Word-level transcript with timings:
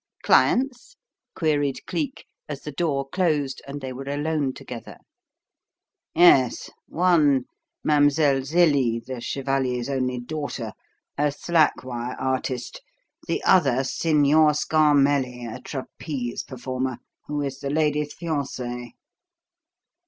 "Clients?" 0.23 0.95
queried 1.35 1.85
Cleek, 1.85 2.25
as 2.49 2.61
the 2.61 2.71
door 2.71 3.07
closed 3.07 3.61
and 3.67 3.81
they 3.81 3.93
were 3.93 4.05
alone 4.09 4.51
together. 4.51 4.97
"Yes. 6.15 6.71
One, 6.87 7.45
Mlle. 7.83 8.09
Zelie, 8.43 8.97
the 8.99 9.21
'chevalier's' 9.21 9.89
only 9.91 10.19
daughter, 10.19 10.73
a 11.19 11.31
slack 11.31 11.83
wire 11.83 12.15
artist; 12.19 12.81
the 13.27 13.43
other, 13.43 13.83
Signor 13.83 14.55
Scarmelli, 14.55 15.45
a 15.45 15.61
trapeze 15.61 16.41
performer, 16.41 16.97
who 17.27 17.43
is 17.43 17.59
the 17.59 17.69
lady's 17.69 18.15
fiancé." 18.15 18.93